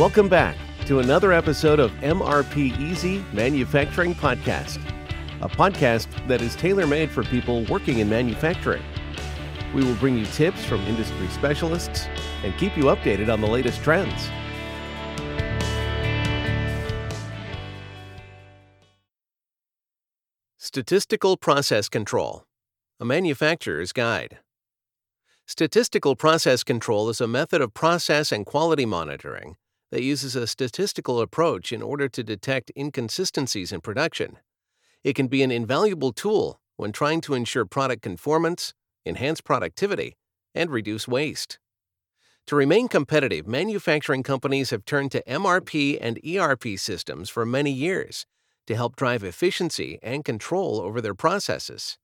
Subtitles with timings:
[0.00, 0.56] Welcome back
[0.86, 4.78] to another episode of MRP Easy Manufacturing Podcast,
[5.42, 8.82] a podcast that is tailor made for people working in manufacturing.
[9.74, 12.06] We will bring you tips from industry specialists
[12.42, 14.30] and keep you updated on the latest trends.
[20.56, 22.44] Statistical Process Control
[23.00, 24.38] A Manufacturer's Guide.
[25.46, 29.56] Statistical process control is a method of process and quality monitoring
[29.90, 34.38] that uses a statistical approach in order to detect inconsistencies in production.
[35.02, 40.16] It can be an invaluable tool when trying to ensure product conformance, enhance productivity,
[40.54, 41.58] and reduce waste.
[42.46, 48.26] To remain competitive, manufacturing companies have turned to MRP and ERP systems for many years
[48.66, 51.98] to help drive efficiency and control over their processes.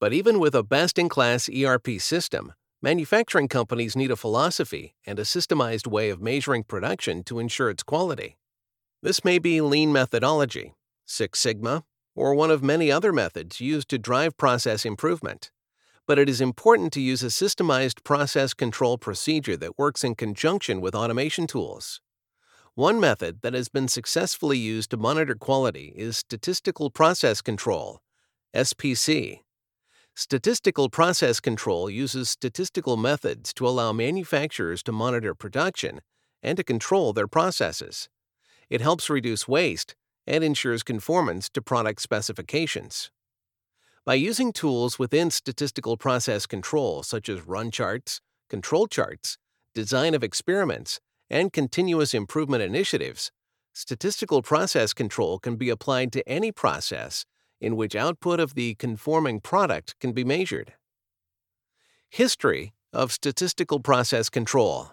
[0.00, 5.18] But even with a best in class ERP system, manufacturing companies need a philosophy and
[5.18, 8.38] a systemized way of measuring production to ensure its quality.
[9.02, 13.98] This may be lean methodology, Six Sigma, or one of many other methods used to
[13.98, 15.50] drive process improvement.
[16.06, 20.80] But it is important to use a systemized process control procedure that works in conjunction
[20.80, 22.00] with automation tools.
[22.74, 28.00] One method that has been successfully used to monitor quality is statistical process control,
[28.54, 29.40] SPC.
[30.20, 36.02] Statistical process control uses statistical methods to allow manufacturers to monitor production
[36.42, 38.10] and to control their processes.
[38.68, 43.10] It helps reduce waste and ensures conformance to product specifications.
[44.04, 49.38] By using tools within statistical process control, such as run charts, control charts,
[49.74, 53.32] design of experiments, and continuous improvement initiatives,
[53.72, 57.24] statistical process control can be applied to any process
[57.60, 60.74] in which output of the conforming product can be measured.
[62.08, 64.92] History of Statistical Process Control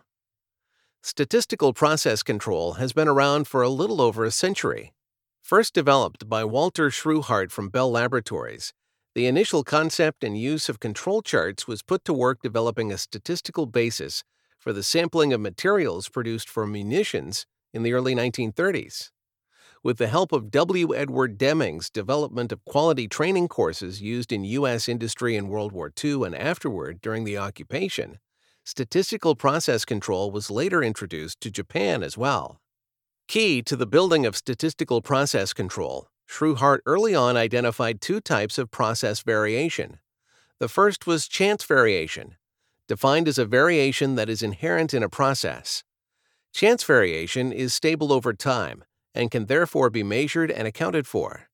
[1.01, 4.93] Statistical process control has been around for a little over a century.
[5.41, 8.73] First developed by Walter Shewhart from Bell Laboratories,
[9.15, 13.65] the initial concept and use of control charts was put to work developing a statistical
[13.65, 14.23] basis
[14.59, 19.11] for the sampling of materials produced for munitions in the early 1930s.
[19.83, 20.95] With the help of W.
[20.95, 24.89] Edward Deming's development of quality training courses used in U.S.
[24.89, 28.17] industry in World War II and afterward during the occupation,
[28.63, 32.59] statistical process control was later introduced to Japan as well.
[33.27, 38.71] Key to the building of statistical process control Shewhart early on identified two types of
[38.71, 39.99] process variation.
[40.59, 42.35] The first was chance variation,
[42.87, 45.83] defined as a variation that is inherent in a process.
[46.51, 48.83] Chance variation is stable over time
[49.17, 51.49] and can therefore be measured and accounted for.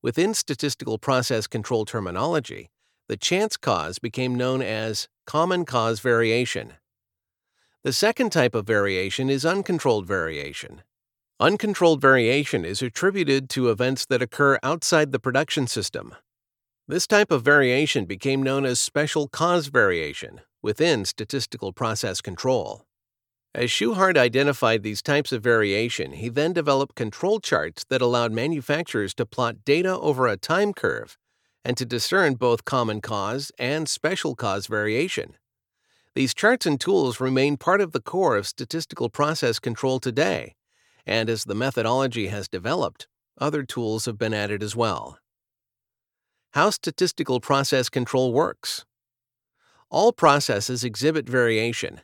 [0.00, 2.70] Within statistical process control terminology,
[3.08, 6.74] the chance cause became known as common cause variation.
[7.82, 10.82] The second type of variation is uncontrolled variation.
[11.40, 16.14] Uncontrolled variation is attributed to events that occur outside the production system.
[16.86, 22.84] This type of variation became known as special cause variation within statistical process control.
[23.54, 29.12] As Shewhart identified these types of variation, he then developed control charts that allowed manufacturers
[29.14, 31.18] to plot data over a time curve
[31.64, 35.36] and to discern both common cause and special cause variation.
[36.14, 40.54] These charts and tools remain part of the core of statistical process control today
[41.06, 45.18] and as the methodology has developed, other tools have been added as well.
[46.52, 48.84] How statistical process control works.
[49.88, 52.00] All processes exhibit variation.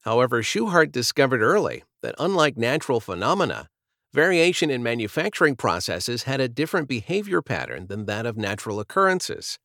[0.00, 3.68] However, Shewhart discovered early that unlike natural phenomena,
[4.12, 9.58] variation in manufacturing processes had a different behavior pattern than that of natural occurrences.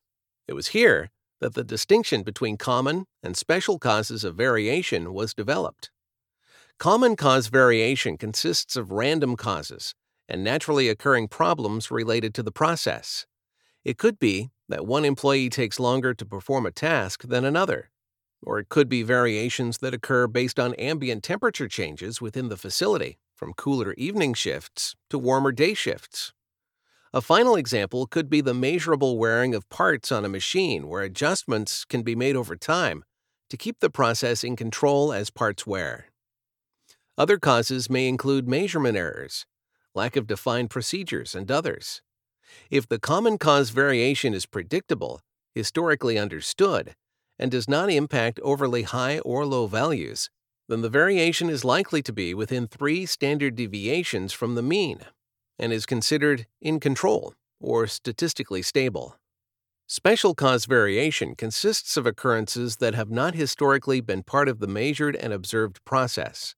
[0.46, 1.10] It was here
[1.40, 5.90] that the distinction between common and special causes of variation was developed.
[6.78, 9.94] Common cause variation consists of random causes
[10.28, 13.26] and naturally occurring problems related to the process.
[13.84, 17.90] It could be that one employee takes longer to perform a task than another,
[18.42, 23.18] or it could be variations that occur based on ambient temperature changes within the facility,
[23.34, 26.32] from cooler evening shifts to warmer day shifts.
[27.12, 31.84] A final example could be the measurable wearing of parts on a machine where adjustments
[31.84, 33.04] can be made over time
[33.48, 36.06] to keep the process in control as parts wear.
[37.16, 39.46] Other causes may include measurement errors,
[39.94, 42.02] lack of defined procedures, and others.
[42.70, 45.20] If the common cause variation is predictable,
[45.54, 46.94] historically understood,
[47.38, 50.30] and does not impact overly high or low values,
[50.68, 55.00] then the variation is likely to be within three standard deviations from the mean
[55.58, 59.16] and is considered in control or statistically stable.
[59.86, 65.14] Special cause variation consists of occurrences that have not historically been part of the measured
[65.14, 66.56] and observed process.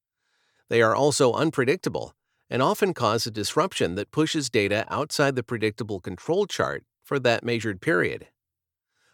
[0.71, 2.15] They are also unpredictable
[2.49, 7.45] and often cause a disruption that pushes data outside the predictable control chart for that
[7.45, 8.29] measured period.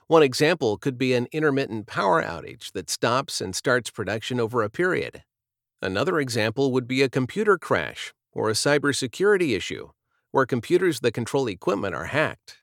[0.06, 4.68] One example could be an intermittent power outage that stops and starts production over a
[4.68, 5.22] period.
[5.80, 9.90] Another example would be a computer crash or a cybersecurity issue
[10.30, 12.58] where computers that control equipment are hacked.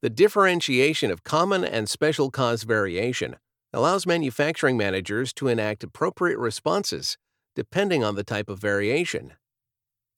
[0.00, 3.36] The differentiation of common and special cause variation
[3.72, 7.18] allows manufacturing managers to enact appropriate responses
[7.54, 9.32] depending on the type of variation.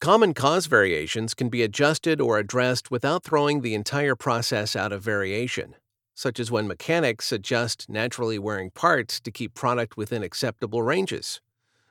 [0.00, 5.02] Common cause variations can be adjusted or addressed without throwing the entire process out of
[5.02, 5.74] variation,
[6.14, 11.40] such as when mechanics adjust naturally wearing parts to keep product within acceptable ranges,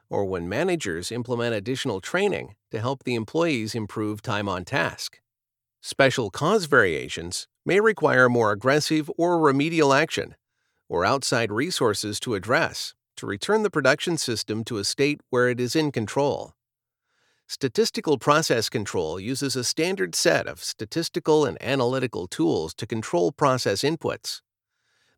[0.09, 5.19] or when managers implement additional training to help the employees improve time on task.
[5.81, 10.35] Special cause variations may require more aggressive or remedial action,
[10.87, 15.59] or outside resources to address to return the production system to a state where it
[15.59, 16.53] is in control.
[17.51, 23.81] Statistical process control uses a standard set of statistical and analytical tools to control process
[23.81, 24.41] inputs.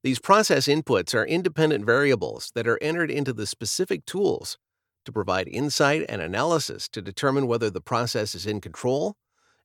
[0.02, 4.58] These process inputs are independent variables that are entered into the specific tools
[5.04, 9.18] to provide insight and analysis to determine whether the process is in control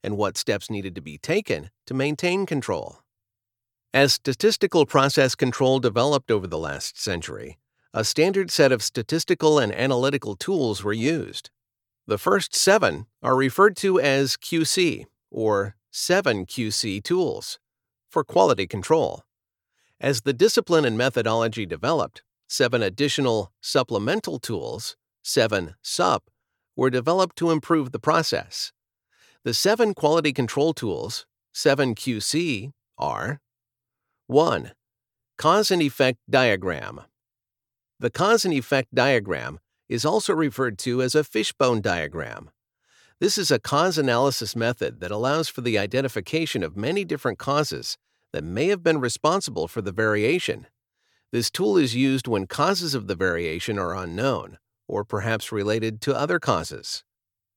[0.03, 2.99] and what steps needed to be taken to maintain control.
[3.95, 7.59] As statistical process control developed over the last century,
[7.95, 11.51] a standard set of statistical and analytical tools were used.
[12.09, 17.59] The first seven are referred to as QC, or 7QC tools,
[18.09, 19.23] for quality control.
[20.01, 26.31] As the discipline and methodology developed, seven additional supplemental tools, 7 SUP,
[26.77, 28.73] were developed to improve the process.
[29.43, 33.41] The seven quality control tools, 7QC, are
[34.29, 34.73] 1.
[35.39, 37.01] Cause and effect diagram.
[37.99, 42.51] The cause and effect diagram is also referred to as a fishbone diagram.
[43.19, 47.97] This is a cause analysis method that allows for the identification of many different causes
[48.33, 50.67] that may have been responsible for the variation.
[51.33, 56.17] This tool is used when causes of the variation are unknown, or perhaps related to
[56.17, 57.05] other causes.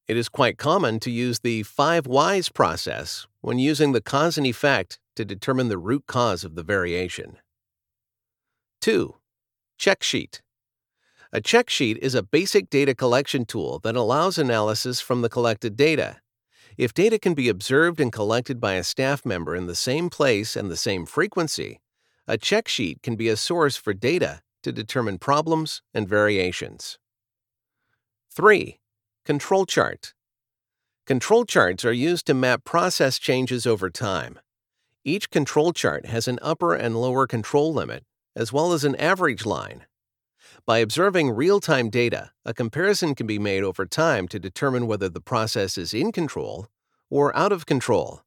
[0.08, 4.48] It is quite common to use the five whys process when using the cause and
[4.48, 7.38] effect to determine the root cause of the variation.
[8.82, 9.16] 2.
[9.78, 10.42] Check sheet.
[11.32, 15.76] A check sheet is a basic data collection tool that allows analysis from the collected
[15.76, 16.22] data.
[16.76, 20.56] If data can be observed and collected by a staff member in the same place
[20.56, 21.82] and the same frequency,
[22.28, 26.98] a check sheet can be a source for data to determine problems and variations.
[28.32, 28.80] 3.
[29.24, 30.16] Control chart.
[31.06, 34.40] Control charts are used to map process changes over time.
[35.04, 38.04] Each control chart has an upper and lower control limit,
[38.36, 39.86] as well as an average line.
[40.70, 45.10] By observing real time data, a comparison can be made over time to determine whether
[45.10, 46.68] the process is in control
[47.10, 48.22] or out of control.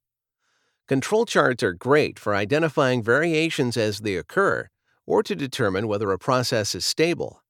[0.88, 4.68] Control charts are great for identifying variations as they occur
[5.06, 7.44] or to determine whether a process is stable.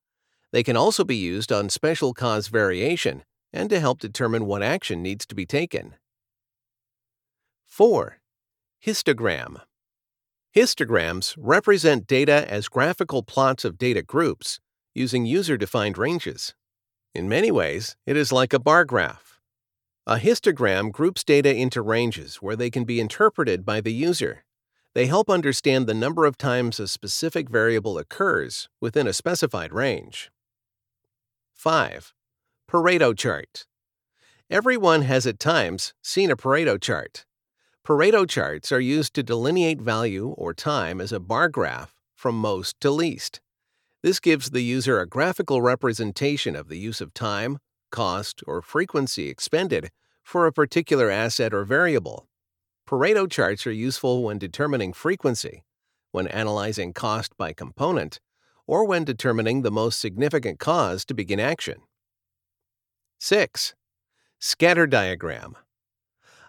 [0.50, 5.02] They can also be used on special cause variation and to help determine what action
[5.02, 5.94] needs to be taken.
[7.64, 8.18] 4.
[8.84, 9.62] Histogram
[10.54, 14.60] Histograms represent data as graphical plots of data groups
[14.94, 16.54] using user defined ranges.
[17.14, 19.40] In many ways, it is like a bar graph.
[20.06, 24.44] A histogram groups data into ranges where they can be interpreted by the user.
[24.94, 30.30] They help understand the number of times a specific variable occurs within a specified range.
[31.54, 32.12] 5.
[32.68, 33.66] Pareto chart.
[34.50, 37.24] Everyone has at times seen a Pareto chart.
[37.86, 42.80] Pareto charts are used to delineate value or time as a bar graph from most
[42.80, 43.40] to least.
[44.02, 47.58] This gives the user a graphical representation of the use of time,
[47.92, 49.90] cost, or frequency expended
[50.24, 52.26] for a particular asset or variable.
[52.88, 55.62] Pareto charts are useful when determining frequency,
[56.10, 58.18] when analyzing cost by component,
[58.66, 61.78] or when determining the most significant cause to begin action.
[63.20, 63.74] 6.
[64.40, 65.56] Scatter diagram.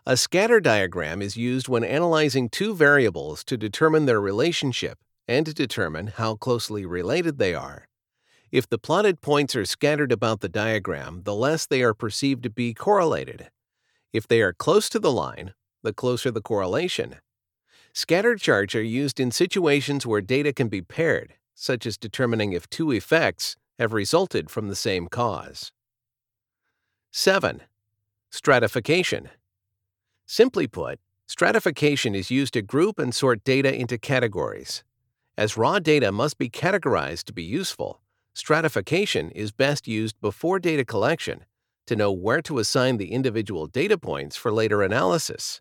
[0.08, 6.08] A scatter diagram is used when analyzing two variables to determine their relationship and determine
[6.08, 7.88] how closely related they are.
[8.52, 12.50] If the plotted points are scattered about the diagram, the less they are perceived to
[12.50, 13.50] be correlated.
[14.12, 17.16] If they are close to the line, the closer the correlation.
[17.94, 22.70] Scattered charts are used in situations where data can be paired, such as determining if
[22.70, 25.72] two effects have resulted from the same cause.
[27.12, 27.62] 7.
[28.32, 29.30] Stratification.
[30.26, 34.84] Simply put, stratification is used to group and sort data into categories.
[35.36, 38.02] As raw data must be categorized to be useful,
[38.36, 41.46] stratification is best used before data collection
[41.88, 45.60] to know where to assign the individual data points for later analysis.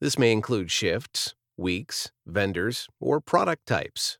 [0.00, 4.18] This may include shifts, weeks, vendors, or product types.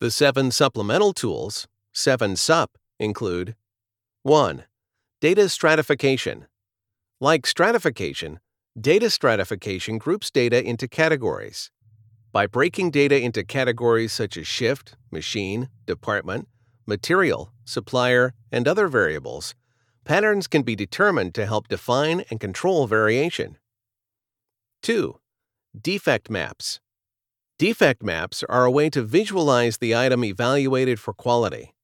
[0.00, 3.54] The seven supplemental tools, 7 SUP, include
[4.24, 4.64] 1.
[5.20, 6.46] Data stratification.
[7.20, 8.40] Like stratification,
[8.78, 11.70] data stratification groups data into categories.
[12.32, 16.46] By breaking data into categories such as shift, machine, department,
[16.86, 19.56] material, supplier, and other variables,
[20.04, 23.58] patterns can be determined to help define and control variation.
[24.82, 25.18] 2.
[25.80, 26.78] Defect maps.
[27.58, 31.74] Defect maps are a way to visualize the item evaluated for quality.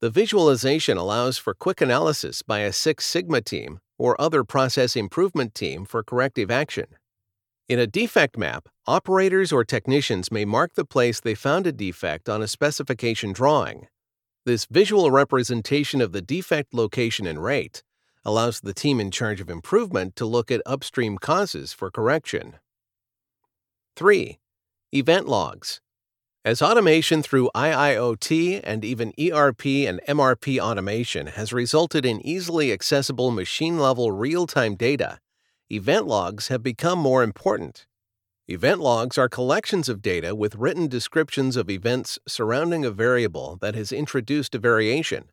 [0.00, 5.54] The visualization allows for quick analysis by a Six Sigma team or other process improvement
[5.54, 6.86] team for corrective action.
[7.68, 12.28] In a defect map, operators or technicians may mark the place they found a defect
[12.28, 13.86] on a specification drawing.
[14.44, 17.84] This visual representation of the defect location and rate
[18.24, 22.56] allows the team in charge of improvement to look at upstream causes for correction.
[23.94, 24.40] 3.
[24.92, 25.80] Event logs.
[26.44, 33.30] As automation through IIoT and even ERP and MRP automation has resulted in easily accessible
[33.30, 35.20] machine level real time data,
[35.72, 37.86] event logs have become more important.
[38.46, 43.74] Event logs are collections of data with written descriptions of events surrounding a variable that
[43.74, 45.30] has introduced a variation.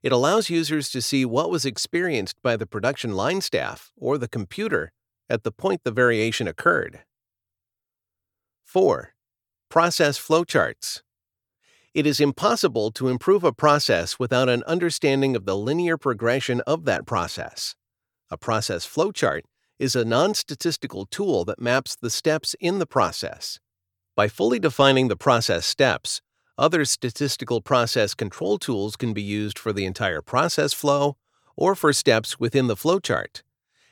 [0.00, 4.28] It allows users to see what was experienced by the production line staff or the
[4.28, 4.92] computer
[5.28, 7.00] at the point the variation occurred.
[8.64, 9.14] 4.
[9.70, 11.02] Process flowcharts.
[11.94, 16.84] It is impossible to improve a process without an understanding of the linear progression of
[16.84, 17.74] that process.
[18.30, 19.42] A process flowchart
[19.78, 23.58] is a non statistical tool that maps the steps in the process.
[24.16, 26.20] By fully defining the process steps,
[26.56, 31.16] other statistical process control tools can be used for the entire process flow
[31.56, 33.42] or for steps within the flowchart.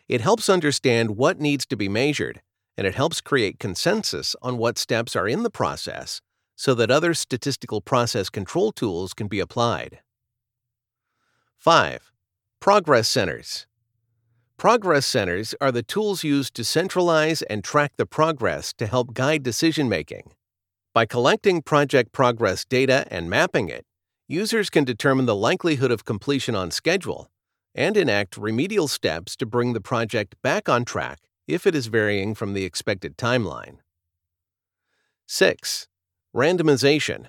[0.09, 2.41] It helps understand what needs to be measured
[2.77, 6.21] and it helps create consensus on what steps are in the process
[6.57, 10.01] so that other statistical process control tools can be applied.
[11.59, 12.13] 5.
[12.61, 13.67] Progress Centers.
[14.63, 19.43] Progress centers are the tools used to centralize and track the progress to help guide
[19.43, 20.35] decision making.
[20.95, 23.85] By collecting project progress data and mapping it,
[24.29, 27.29] users can determine the likelihood of completion on schedule
[27.75, 32.33] and enact remedial steps to bring the project back on track if it is varying
[32.33, 33.79] from the expected timeline.
[35.27, 35.89] 6.
[36.33, 37.27] Randomization.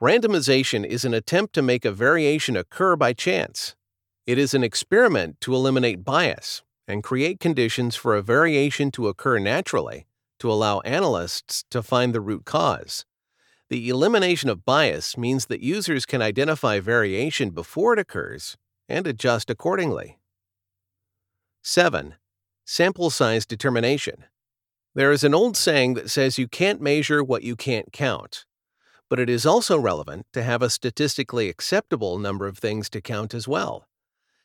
[0.00, 3.74] Randomization is an attempt to make a variation occur by chance.
[4.30, 9.40] It is an experiment to eliminate bias and create conditions for a variation to occur
[9.40, 10.06] naturally
[10.38, 13.04] to allow analysts to find the root cause.
[13.70, 18.56] The elimination of bias means that users can identify variation before it occurs
[18.88, 20.20] and adjust accordingly.
[21.64, 22.14] 7
[22.64, 24.26] sample size determination.
[24.94, 28.44] There is an old saying that says you can't measure what you can't count,
[29.08, 33.34] but it is also relevant to have a statistically acceptable number of things to count
[33.34, 33.88] as well.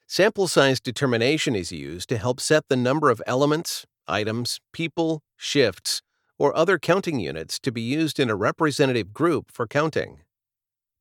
[0.07, 6.03] Sample size determination is used to help set the number of elements, items, people, shifts,
[6.37, 10.19] or other counting units to be used in a representative group for counting.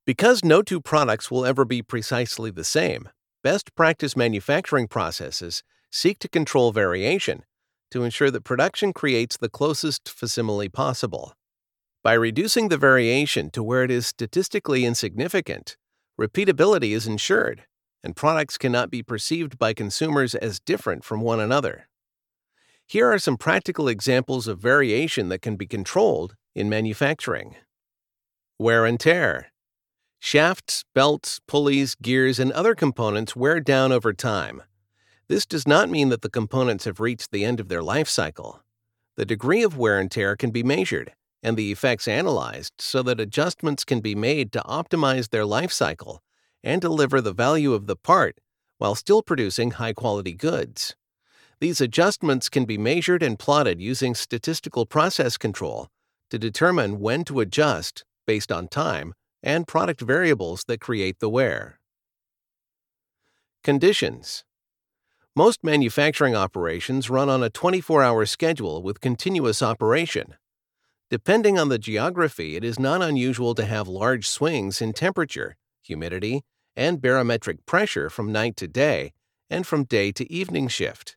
[0.07, 3.11] Because no two products will ever be precisely the same,
[3.43, 7.45] best practice manufacturing processes seek to control variation
[7.91, 11.35] to ensure that production creates the closest facsimile possible.
[12.03, 15.77] By reducing the variation to where it is statistically insignificant,
[16.19, 17.65] repeatability is ensured,
[18.05, 21.89] and products cannot be perceived by consumers as different from one another.
[22.87, 27.57] Here are some practical examples of variation that can be controlled in manufacturing.
[28.59, 29.51] Wear and tear.
[30.21, 34.63] Shafts, belts, pulleys, gears, and other components wear down over time,
[35.27, 38.63] this does not mean that the components have reached the end of their life cycle.
[39.17, 43.21] The degree of wear and tear can be measured and the effects analyzed so that
[43.21, 46.23] adjustments can be made to optimize their life cycle
[46.65, 48.41] and deliver the value of the part
[48.79, 50.97] while still producing high quality goods.
[51.61, 55.89] These adjustments can be measured and plotted using statistical process control
[56.31, 61.79] to determine when to adjust based on time and product variables that create the wear.
[63.63, 64.45] Conditions
[65.37, 70.37] most manufacturing operations run on a 24 hour schedule with continuous operation.
[71.11, 76.45] Depending on the geography, it is not unusual to have large swings in temperature, humidity,
[76.77, 79.13] and barometric pressure from night to day
[79.51, 81.17] and from day to evening shift.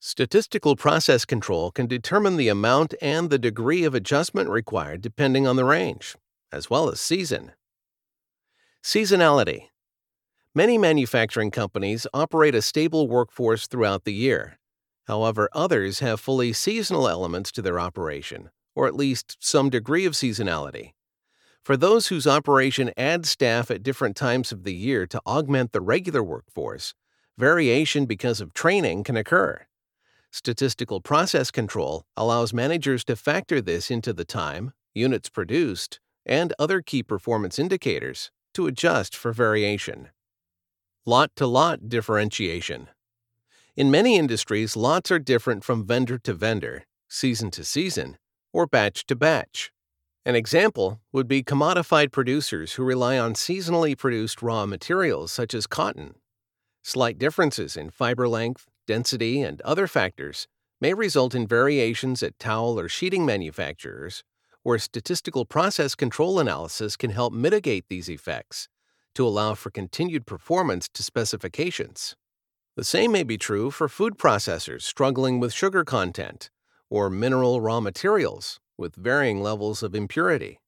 [0.00, 5.56] Statistical process control can determine the amount and the degree of adjustment required depending on
[5.56, 6.16] the range,
[6.50, 7.52] as well as season.
[8.82, 9.68] Seasonality.
[10.54, 14.58] Many manufacturing companies operate a stable workforce throughout the year.
[15.06, 20.14] However, others have fully seasonal elements to their operation, or at least some degree of
[20.14, 20.92] seasonality.
[21.62, 25.80] For those whose operation adds staff at different times of the year to augment the
[25.80, 26.94] regular workforce,
[27.36, 29.66] variation because of training can occur.
[30.30, 36.80] Statistical process control allows managers to factor this into the time, units produced, and other
[36.80, 40.08] key performance indicators to adjust for variation.
[41.04, 42.88] Lot to lot differentiation.
[43.76, 48.18] In many industries, lots are different from vendor to vendor, season to season,
[48.52, 49.72] or batch to batch.
[50.26, 55.66] An example would be commodified producers who rely on seasonally produced raw materials such as
[55.66, 56.14] cotton.
[56.82, 60.46] Slight differences in fiber length, density, and other factors
[60.78, 64.22] may result in variations at towel or sheeting manufacturers,
[64.62, 68.68] where statistical process control analysis can help mitigate these effects
[69.14, 72.14] to allow for continued performance to specifications.
[72.76, 76.50] The same may be true for food processors struggling with sugar content
[76.90, 80.58] or mineral raw materials with varying levels of impurity.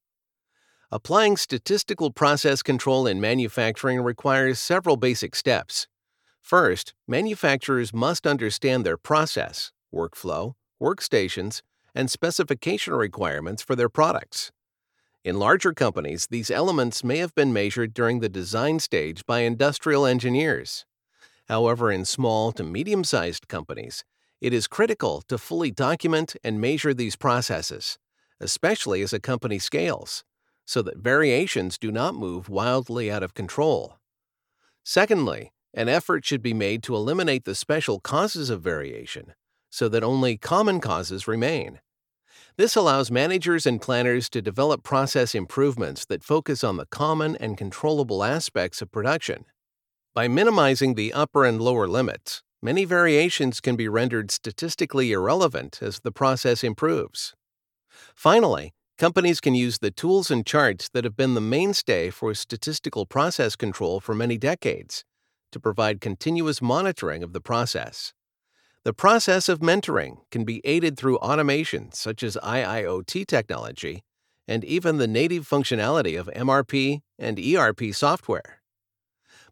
[0.92, 5.88] Applying statistical process control in manufacturing requires several basic steps.
[6.42, 11.62] First, manufacturers must understand their process, workflow, workstations,
[11.94, 14.52] and specification requirements for their products.
[15.24, 20.04] In larger companies, these elements may have been measured during the design stage by industrial
[20.04, 20.84] engineers.
[21.48, 24.04] However, in small to medium sized companies,
[24.40, 27.98] it is critical to fully document and measure these processes,
[28.42, 30.24] especially as a company scales,
[30.66, 33.98] so that variations do not move wildly out of control.
[34.84, 39.34] Secondly, an effort should be made to eliminate the special causes of variation
[39.72, 41.80] so that only common causes remain.
[42.58, 47.56] This allows managers and planners to develop process improvements that focus on the common and
[47.56, 49.46] controllable aspects of production.
[50.14, 56.00] By minimizing the upper and lower limits, many variations can be rendered statistically irrelevant as
[56.00, 57.34] the process improves.
[58.14, 63.06] Finally, companies can use the tools and charts that have been the mainstay for statistical
[63.06, 65.04] process control for many decades
[65.50, 68.12] to provide continuous monitoring of the process.
[68.84, 74.02] The process of mentoring can be aided through automation such as IIoT technology
[74.48, 78.60] and even the native functionality of MRP and ERP software.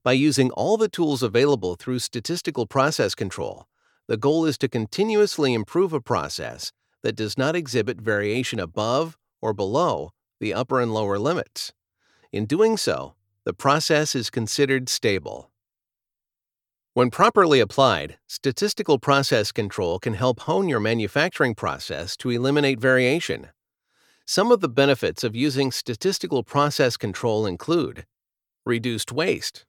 [0.03, 3.67] By using all the tools available through statistical process control,
[4.09, 9.53] the goal is to continuously improve a process that does not exhibit variation above or
[9.53, 10.11] below
[10.41, 11.73] the upper and lower limits.
[12.33, 15.51] In doing so, the process is considered stable.
[16.95, 23.49] When properly applied, statistical process control can help hone your manufacturing process to eliminate variation.
[24.27, 28.07] Some of the benefits of using statistical process control include
[28.67, 29.65] reduced waste,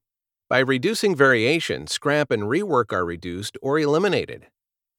[0.52, 4.48] by reducing variation, scrap and rework are reduced or eliminated.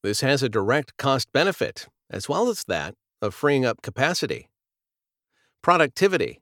[0.01, 4.49] This has a direct cost benefit, as well as that of freeing up capacity.
[5.61, 6.41] Productivity.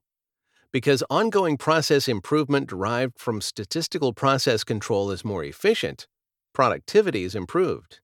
[0.71, 6.07] Because ongoing process improvement derived from statistical process control is more efficient,
[6.53, 7.99] productivity is improved.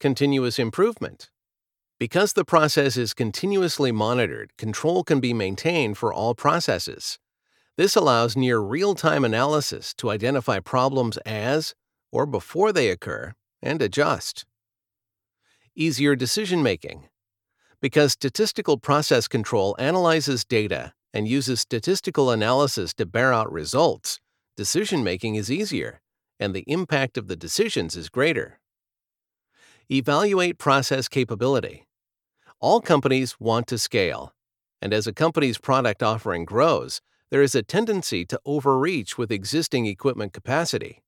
[0.00, 1.30] Continuous improvement.
[1.98, 7.18] Because the process is continuously monitored, control can be maintained for all processes.
[7.76, 11.74] This allows near real time analysis to identify problems as
[12.12, 14.44] or before they occur and adjust.
[15.76, 17.08] Easier decision making.
[17.82, 24.20] Because statistical process control analyzes data and uses statistical analysis to bear out results,
[24.56, 26.00] decision making is easier
[26.38, 28.60] and the impact of the decisions is greater.
[29.90, 31.88] Evaluate process capability.
[32.60, 34.32] All companies want to scale,
[34.80, 37.00] and as a company's product offering grows,
[37.32, 41.02] there is a tendency to overreach with existing equipment capacity.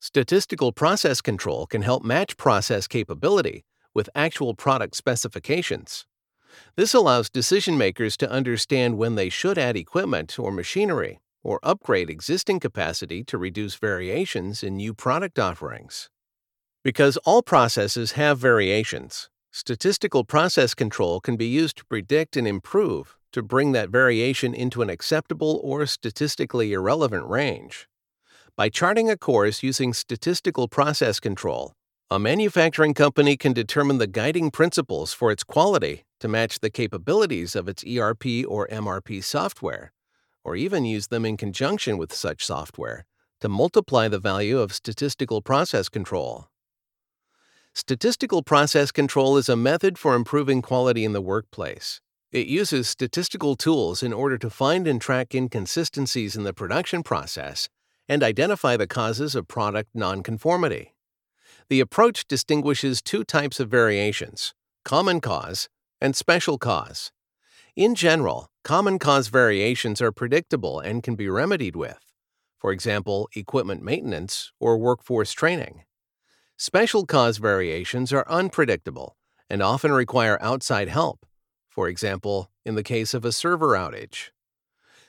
[0.00, 3.64] Statistical process control can help match process capability
[3.98, 6.06] with actual product specifications.
[6.76, 12.08] This allows decision makers to understand when they should add equipment or machinery or upgrade
[12.08, 16.08] existing capacity to reduce variations in new product offerings.
[16.84, 23.16] Because all processes have variations, statistical process control can be used to predict and improve
[23.32, 27.88] to bring that variation into an acceptable or statistically irrelevant range.
[28.56, 31.74] By charting a course using statistical process control,
[32.10, 37.54] a manufacturing company can determine the guiding principles for its quality to match the capabilities
[37.54, 39.92] of its ERP or MRP software,
[40.42, 43.04] or even use them in conjunction with such software
[43.42, 46.48] to multiply the value of statistical process control.
[47.74, 52.00] Statistical process control is a method for improving quality in the workplace
[52.32, 57.68] It uses statistical tools in order to find and track inconsistencies in the production process
[58.08, 60.94] and identify the causes of product nonconformity.
[61.70, 64.54] The approach distinguishes two types of variations
[64.84, 65.68] common cause
[66.00, 67.12] and special cause.
[67.76, 71.98] In general, common cause variations are predictable and can be remedied with,
[72.56, 75.84] for example, equipment maintenance or workforce training.
[76.56, 79.16] Special cause variations are unpredictable
[79.50, 81.26] and often require outside help,
[81.68, 84.30] for example, in the case of a server outage.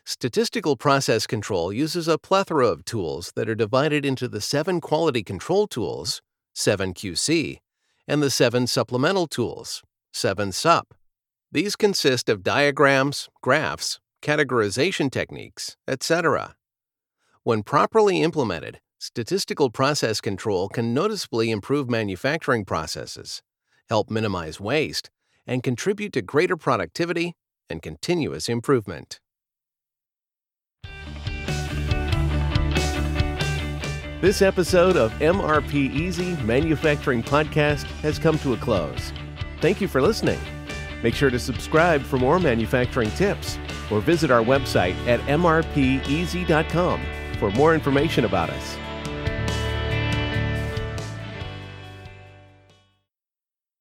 [0.06, 5.24] Statistical process control uses a plethora of tools that are divided into the seven quality
[5.24, 6.22] control tools,
[6.56, 7.60] 7QC,
[8.08, 9.84] and the seven supplemental tools,
[10.14, 10.84] 7SUP.
[11.52, 16.56] These consist of diagrams, graphs, categorization techniques, etc.
[17.44, 23.42] When properly implemented, statistical process control can noticeably improve manufacturing processes,
[23.90, 25.10] help minimize waste,
[25.48, 27.34] and contribute to greater productivity
[27.70, 29.20] and continuous improvement.
[34.22, 39.14] This episode of MRP Easy Manufacturing Podcast has come to a close.
[39.62, 40.38] Thank you for listening.
[41.02, 43.58] Make sure to subscribe for more manufacturing tips
[43.90, 47.02] or visit our website at mrpeasy.com
[47.40, 48.76] for more information about us.